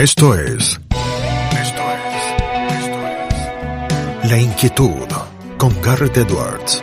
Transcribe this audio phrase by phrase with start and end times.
[0.00, 0.80] Esto es.
[1.60, 2.22] Esto es.
[2.72, 4.30] Esto es.
[4.30, 5.06] La inquietud
[5.58, 6.82] con Garrett Edwards.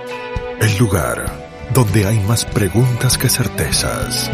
[0.62, 1.26] El lugar
[1.74, 4.30] donde hay más preguntas que certezas.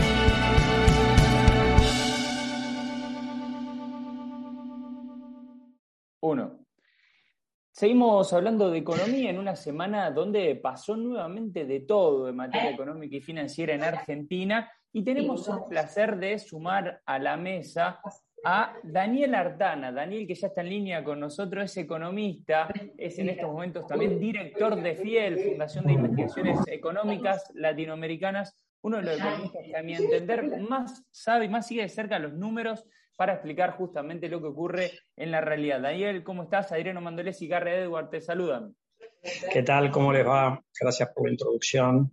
[6.20, 6.65] Uno.
[7.71, 13.15] Seguimos hablando de economía en una semana donde pasó nuevamente de todo en materia económica
[13.15, 18.02] y financiera en Argentina y tenemos el placer de sumar a la mesa
[18.44, 19.91] a Daniel Artana.
[19.91, 24.20] Daniel, que ya está en línea con nosotros, es economista, es en estos momentos también
[24.20, 29.96] director de FIEL, Fundación de Investigaciones Económicas Latinoamericanas, uno de los economistas que a mi
[29.96, 34.48] entender más sabe y más sigue de cerca los números para explicar justamente lo que
[34.48, 35.80] ocurre en la realidad.
[35.80, 36.72] Daniel, ¿cómo estás?
[36.72, 38.75] Adriano Mandolés y Garre Edward te saludan.
[39.52, 39.89] ¿Qué tal?
[39.92, 40.62] ¿Cómo les va?
[40.80, 42.12] Gracias por la introducción.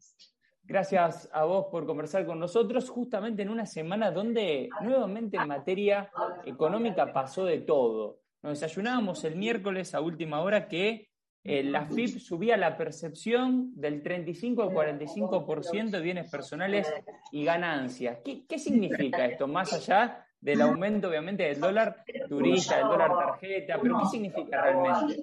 [0.71, 6.13] Gracias a vos por conversar con nosotros, justamente en una semana donde nuevamente en materia
[6.45, 8.21] económica pasó de todo.
[8.41, 11.09] Nos desayunábamos el miércoles a última hora que
[11.43, 16.87] eh, la FIP subía la percepción del 35 al 45% de bienes personales
[17.33, 18.19] y ganancias.
[18.25, 19.49] ¿Qué, ¿Qué significa esto?
[19.49, 25.21] Más allá del aumento, obviamente, del dólar turista, del dólar tarjeta, pero ¿qué significa realmente?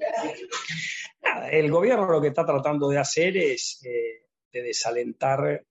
[1.49, 4.26] El gobierno lo que está tratando de hacer es eh,
[4.57, 5.65] de desalentar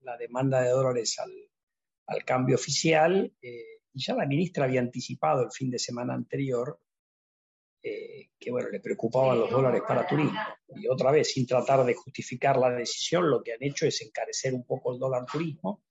[0.00, 1.32] la demanda de dólares al,
[2.06, 3.32] al cambio oficial.
[3.40, 6.80] Eh, y ya la ministra había anticipado el fin de semana anterior
[7.86, 10.40] eh, que bueno, le preocupaban los dólares para turismo.
[10.74, 14.54] Y otra vez, sin tratar de justificar la decisión, lo que han hecho es encarecer
[14.54, 15.82] un poco el dólar turismo.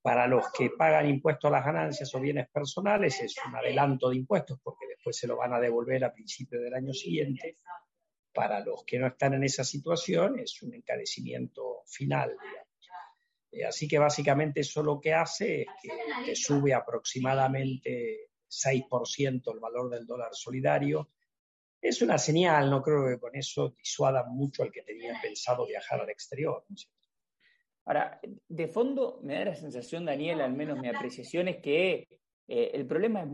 [0.00, 4.16] Para los que pagan impuestos a las ganancias o bienes personales es un adelanto de
[4.16, 7.58] impuestos porque después se lo van a devolver a principios del año siguiente
[8.34, 12.36] para los que no están en esa situación es un encarecimiento final.
[13.50, 19.88] Eh, así que básicamente eso lo que hace es que, sube aproximadamente 6% el valor
[19.88, 21.10] del dólar solidario.
[21.80, 26.00] Es una señal, no creo que con eso disuada mucho al que tenía pensado viajar
[26.00, 26.64] al exterior.
[27.84, 32.08] Ahora, de fondo me da la sensación, Daniel, al menos mi apreciación, es que
[32.48, 33.28] eh, el problema es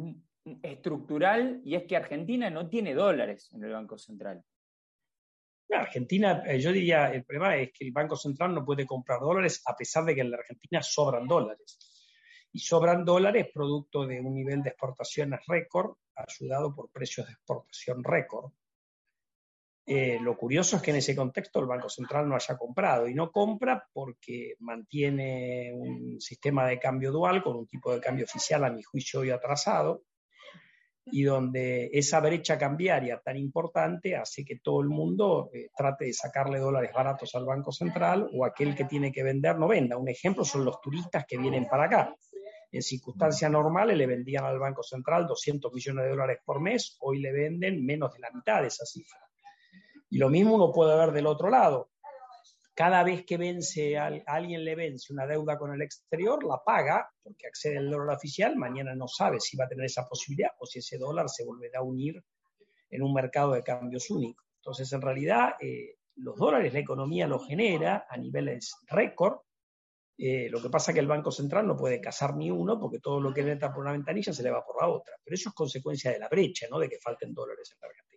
[0.62, 4.44] estructural y es que Argentina no tiene dólares en el Banco Central.
[5.76, 9.62] Argentina, eh, yo diría, el problema es que el Banco Central no puede comprar dólares
[9.66, 11.78] a pesar de que en la Argentina sobran dólares.
[12.53, 18.03] Y sobran dólares producto de un nivel de exportaciones récord, ayudado por precios de exportación
[18.03, 18.53] récord.
[19.86, 23.14] Eh, lo curioso es que en ese contexto el Banco Central no haya comprado y
[23.14, 28.64] no compra porque mantiene un sistema de cambio dual con un tipo de cambio oficial,
[28.64, 30.04] a mi juicio, hoy atrasado,
[31.06, 36.12] y donde esa brecha cambiaria tan importante hace que todo el mundo eh, trate de
[36.12, 39.96] sacarle dólares baratos al Banco Central o aquel que tiene que vender no venda.
[39.96, 42.14] Un ejemplo son los turistas que vienen para acá.
[42.72, 47.18] En circunstancias normales le vendían al Banco Central 200 millones de dólares por mes, hoy
[47.18, 49.18] le venden menos de la mitad de esa cifra.
[50.10, 51.90] Y lo mismo uno puede ver del otro lado.
[52.80, 57.06] Cada vez que vence a alguien le vence una deuda con el exterior, la paga
[57.22, 60.64] porque accede al dólar oficial, mañana no sabe si va a tener esa posibilidad o
[60.64, 62.24] si ese dólar se volverá a unir
[62.88, 64.44] en un mercado de cambios único.
[64.60, 69.41] Entonces, en realidad, eh, los dólares la economía los genera a niveles récord.
[70.16, 72.98] Eh, lo que pasa es que el Banco Central no puede cazar ni uno porque
[72.98, 75.16] todo lo que entra por una ventanilla se le va por la otra.
[75.22, 78.09] Pero eso es consecuencia de la brecha, no de que falten dólares en la Argentina.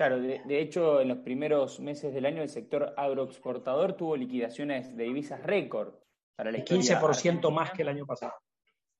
[0.00, 4.96] Claro, de, de, hecho, en los primeros meses del año el sector agroexportador tuvo liquidaciones
[4.96, 5.92] de divisas récord
[6.34, 8.32] para la El 15% más que el año pasado.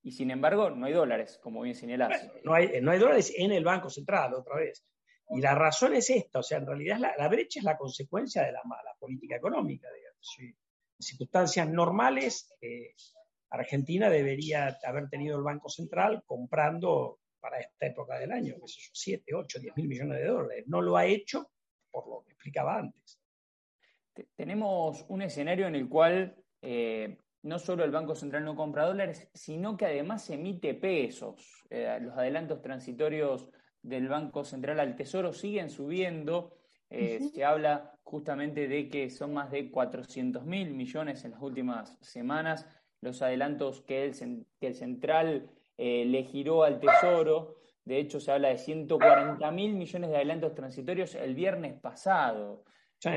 [0.02, 2.30] Y sin embargo, no hay dólares, como bien señalás.
[2.44, 4.84] No hay, no hay dólares en el Banco Central, otra vez.
[5.30, 8.42] Y la razón es esta, o sea, en realidad la, la brecha es la consecuencia
[8.42, 10.18] de la mala política económica, digamos.
[10.20, 10.44] Sí.
[10.44, 12.92] En circunstancias normales, eh,
[13.48, 18.90] Argentina debería haber tenido el Banco Central comprando para esta época del año, que yo,
[18.92, 20.64] 7, 8, 10 mil millones de dólares.
[20.66, 21.50] No lo ha hecho
[21.90, 23.18] por lo que explicaba antes.
[24.36, 29.28] Tenemos un escenario en el cual eh, no solo el Banco Central no compra dólares,
[29.32, 31.64] sino que además emite pesos.
[31.70, 33.48] Eh, los adelantos transitorios
[33.82, 36.58] del Banco Central al Tesoro siguen subiendo.
[36.90, 37.30] Eh, uh -huh.
[37.32, 42.66] Se habla justamente de que son más de 400 mil millones en las últimas semanas
[43.00, 45.50] los adelantos que el, que el central
[45.82, 47.56] eh, le giró al Tesoro.
[47.86, 52.64] De hecho, se habla de 140 mil millones de adelantos transitorios el viernes pasado.
[52.98, 53.10] Sí.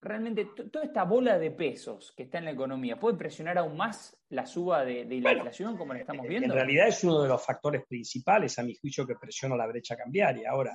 [0.00, 4.16] Realmente, toda esta bola de pesos que está en la economía, ¿puede presionar aún más
[4.30, 6.46] la suba de, de la bueno, inflación como la estamos viendo?
[6.46, 9.94] En realidad es uno de los factores principales, a mi juicio, que presiona la brecha
[9.94, 10.50] cambiaria.
[10.50, 10.72] Ahora,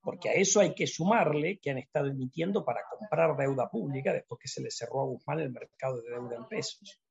[0.00, 4.40] porque a eso hay que sumarle que han estado emitiendo para comprar deuda pública después
[4.40, 7.02] que se les cerró a Guzmán el mercado de deuda en pesos.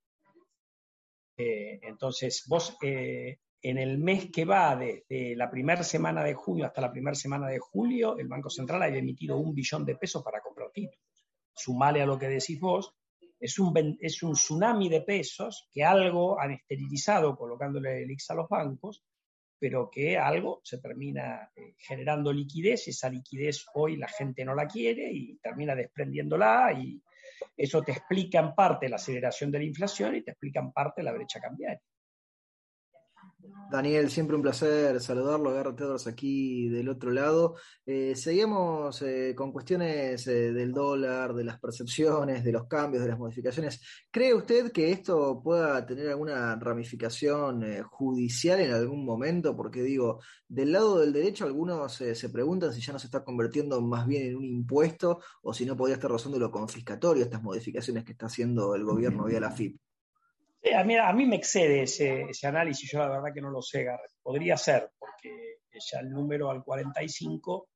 [1.38, 6.66] Eh, entonces, vos, eh, en el mes que va desde la primera semana de junio
[6.66, 10.24] hasta la primera semana de julio, el Banco Central ha emitido un billón de pesos
[10.24, 11.00] para comprar títulos.
[11.54, 12.96] Sumale a lo que decís vos,
[13.40, 19.04] es un, tsunami de pesos que algo han esterilizado colocándole el X a los bancos,
[19.58, 24.68] pero que algo se termina eh, generando liquidez, esa liquidez hoy la gente no la
[24.68, 27.02] quiere y termina desprendiéndola y
[27.58, 31.04] eso te explica en parte la aceleración de la inflación y te explica en parte
[31.04, 31.82] la brecha cambiaria.
[33.72, 37.56] Daniel, siempre un placer saludarlo, Tedros aquí del otro lado.
[37.86, 43.10] Eh, seguimos eh, con cuestiones eh, del dólar, de las percepciones, de los cambios, de
[43.10, 43.80] las modificaciones.
[44.10, 49.56] ¿Cree usted que esto pueda tener alguna ramificación judicial en algún momento?
[49.56, 53.80] Porque digo, del lado del derecho algunos se preguntan si ya no se está convirtiendo
[53.82, 58.04] más bien en un impuesto o si no podría estar rozando lo confiscatorio estas modificaciones
[58.04, 59.80] que está haciendo el gobierno vía la FIP
[60.76, 63.62] a, mí, a mí me excede ese, ese, análisis, yo la verdad que no lo
[63.62, 64.12] sé, Garrett.
[64.22, 67.70] Podría ser, porque ya el número al 45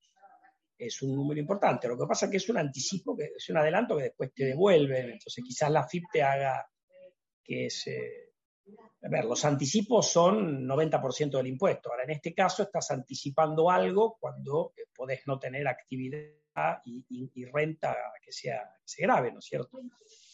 [0.77, 1.87] es un número importante.
[1.87, 4.45] Lo que pasa es que es un anticipo, que es un adelanto que después te
[4.45, 5.11] devuelven.
[5.11, 6.65] Entonces quizás la FIP te haga
[7.43, 7.87] que es...
[7.87, 8.29] Eh,
[9.05, 11.91] a ver, los anticipos son 90% del impuesto.
[11.91, 17.45] Ahora, en este caso estás anticipando algo cuando eh, podés no tener actividad y, y,
[17.45, 19.81] renta que sea, que sea grave, ¿no es cierto?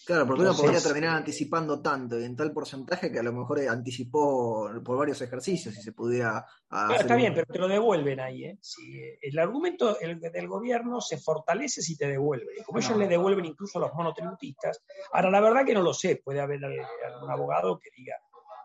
[0.09, 3.59] Claro, porque uno podría terminar anticipando tanto y en tal porcentaje que a lo mejor
[3.69, 6.43] anticipó por varios ejercicios y se pudiera.
[6.97, 8.45] está bien, pero te lo devuelven ahí.
[8.45, 8.57] ¿eh?
[9.21, 12.55] el argumento del gobierno se fortalece si te devuelven.
[12.59, 14.83] Y como ellos le devuelven incluso a los monotributistas.
[15.13, 16.15] Ahora, la verdad que no lo sé.
[16.15, 18.15] Puede haber algún abogado que diga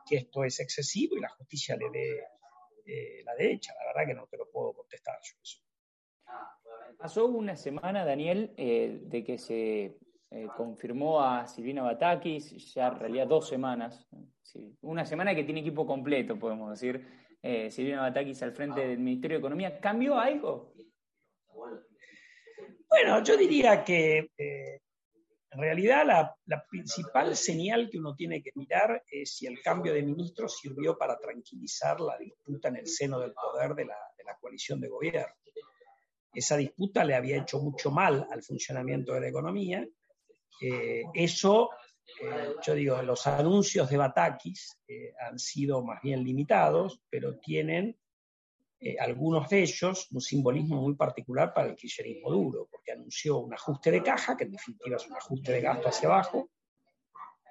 [0.06, 2.20] que esto es excesivo y la justicia le dé
[2.86, 3.74] eh, la derecha.
[3.74, 5.58] La verdad que no te lo puedo contestar yo eso.
[6.96, 9.98] Pasó una semana, Daniel, eh, de que se
[10.30, 14.08] eh, confirmó a Silvina Batakis, ya en realidad dos semanas,
[14.80, 17.04] una semana que tiene equipo completo, podemos decir,
[17.42, 19.78] eh, Silvina Batakis al frente del Ministerio de Economía.
[19.80, 20.74] ¿Cambió algo?
[22.88, 24.80] Bueno, yo diría que eh,
[25.50, 29.92] en realidad la, la, principal señal que uno tiene que mirar es si el cambio
[29.92, 34.24] de ministro sirvió para tranquilizar la disputa en el seno del poder de la, de
[34.24, 35.34] la coalición de gobierno.
[36.32, 39.86] Esa disputa le había hecho mucho mal al funcionamiento de la economía
[40.60, 41.70] eh, eso,
[42.20, 47.98] eh, yo digo, los anuncios de Batakis eh, han sido más bien limitados, pero tienen
[49.00, 53.90] algunos de ellos un simbolismo muy particular para el kirchnerismo duro, porque anunció un ajuste
[53.90, 56.50] de caja, que en definitiva es un ajuste de gasto hacia abajo,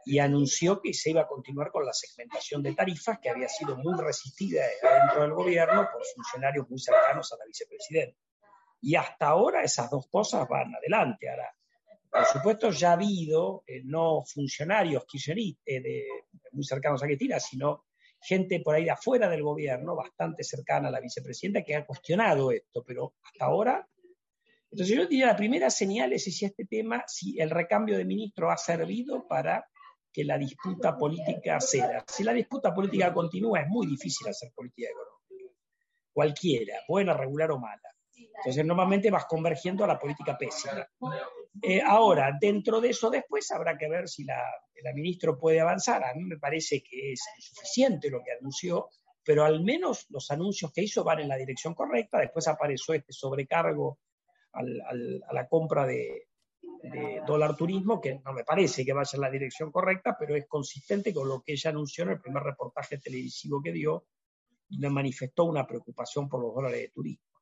[0.06, 3.76] y anunció que se iba a continuar con la segmentación de tarifas que había sido
[3.78, 8.20] muy resistida dentro del gobierno por funcionarios muy cercanos a la vicepresidenta.
[8.82, 11.30] Y hasta ahora esas dos cosas van adelante.
[11.30, 11.56] Ahora,
[12.14, 16.06] por supuesto, ya ha habido eh, no funcionarios kirchneristas eh,
[16.52, 17.86] muy cercanos a Cristina, sino
[18.22, 22.52] gente por ahí de afuera del gobierno, bastante cercana a la vicepresidenta, que ha cuestionado
[22.52, 23.88] esto, pero hasta ahora.
[24.70, 28.52] Entonces, yo diría la primera señal es si este tema, si el recambio de ministro
[28.52, 29.68] ha servido para
[30.12, 32.06] que la disputa política ceda.
[32.08, 35.58] Si la disputa política continúa, es muy difícil hacer política económica.
[36.14, 37.90] Cualquiera, buena, regular o mala.
[38.38, 40.88] Entonces, normalmente vas convergiendo a la política pésima.
[41.62, 44.42] Eh, ahora, dentro de eso después habrá que ver si la,
[44.94, 46.04] ministra puede avanzar.
[46.04, 48.90] A mí me parece que es suficiente lo que anunció,
[49.24, 52.20] pero al menos los anuncios que hizo van en la dirección correcta.
[52.20, 54.00] Después apareció este sobrecargo
[54.52, 54.64] a
[55.34, 56.28] la compra de,
[57.26, 61.14] dólar turismo, que no me parece que vaya en la dirección correcta, pero es consistente
[61.14, 64.06] con lo que ella anunció en el primer reportaje televisivo que dio,
[64.68, 67.33] donde manifestó una preocupación por los dólares de turismo.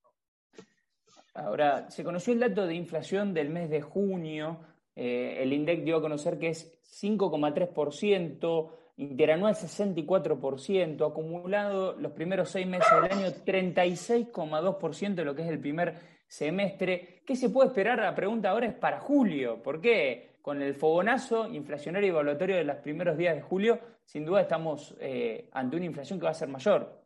[1.34, 4.60] Ahora, se conoció el dato de inflación del mes de junio.
[4.96, 12.68] Eh, el INDEC dio a conocer que es 5,3%, interanual 64%, acumulado los primeros seis
[12.68, 15.96] meses del año 36,2% de lo que es el primer
[16.28, 17.22] semestre.
[17.26, 18.00] ¿Qué se puede esperar?
[18.00, 19.64] La pregunta ahora es para julio.
[19.64, 20.32] ¿Por qué?
[20.42, 24.96] Con el fogonazo inflacionario y evaluatorio de los primeros días de julio, sin duda estamos
[25.00, 27.01] eh, ante una inflación que va a ser mayor.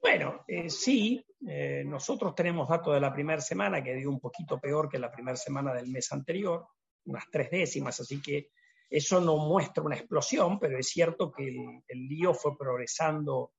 [0.00, 4.58] Bueno, eh, sí, eh, nosotros tenemos datos de la primera semana que dio un poquito
[4.58, 6.66] peor que la primera semana del mes anterior,
[7.04, 8.50] unas tres décimas, así que
[8.88, 13.52] eso no muestra una explosión, pero es cierto que el, lío fue progresando.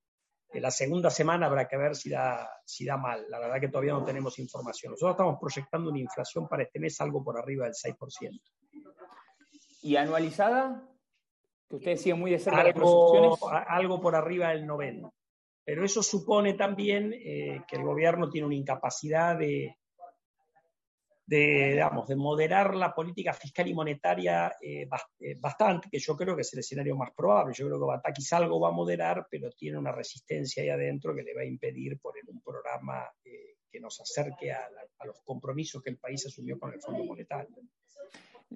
[0.52, 3.26] En la segunda semana habrá que ver si da, si da mal.
[3.30, 4.92] La verdad que todavía no tenemos información.
[4.92, 8.42] Nosotros estamos proyectando una inflación para este mes algo por arriba del 6%.
[9.84, 10.86] ¿Y anualizada?
[11.70, 15.10] Que ustedes siguen muy de cerca algo, algo por arriba del 90.
[15.64, 19.78] Pero eso supone también eh, que el gobierno tiene una incapacidad de,
[21.32, 24.86] de, digamos, de moderar la política fiscal y monetaria eh,
[25.20, 27.54] eh, bastante, que yo creo que es el escenario más probable.
[27.56, 31.24] Yo creo que Batakis algo va a moderar, pero tiene una resistencia ahí adentro que
[31.24, 34.68] le va a impedir poner un programa eh, que nos acerque a,
[35.00, 37.56] a, los compromisos que el país asumió con el Fondo Monetario.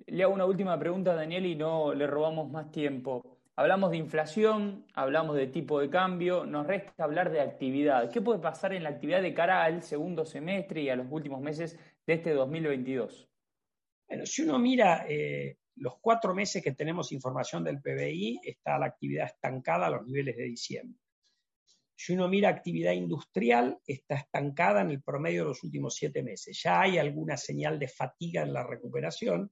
[0.07, 3.34] Le hago una última pregunta, Daniel, y no le robamos más tiempo.
[3.57, 8.11] Hablamos de inflación, hablamos de tipo de cambio, nos resta hablar de actividad.
[8.11, 11.39] ¿Qué puede pasar en la actividad de cara al segundo semestre y a los últimos
[11.39, 13.29] meses de este 2022?
[14.09, 18.87] Bueno, si uno mira eh, los cuatro meses que tenemos información del PBI, está la
[18.87, 20.99] actividad estancada a los niveles de diciembre.
[21.95, 26.61] Si uno mira actividad industrial, está estancada en el promedio de los últimos siete meses.
[26.61, 29.49] Ya hay alguna señal de fatiga en la recuperación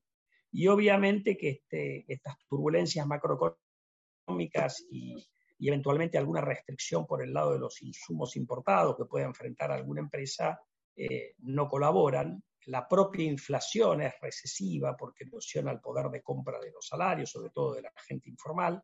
[0.51, 3.63] y obviamente que este, estas turbulencias macroeconómicas
[4.89, 5.15] y,
[5.59, 10.01] y eventualmente alguna restricción por el lado de los insumos importados que pueda enfrentar alguna
[10.01, 10.59] empresa
[10.95, 12.43] eh, no colaboran.
[12.65, 17.49] La propia inflación es recesiva porque erosiona el poder de compra de los salarios, sobre
[17.49, 18.81] todo de la gente informal.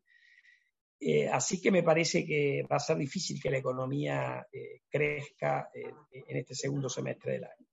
[0.98, 5.70] Eh, así que me parece que va a ser difícil que la economía eh, crezca
[5.72, 7.66] en este segundo semestre del año.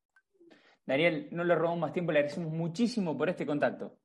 [0.86, 4.00] Daniel, no le robamos más tiempo, le agradecemos muchísimo por este contacto.